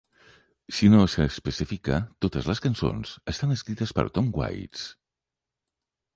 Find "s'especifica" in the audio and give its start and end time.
1.15-1.99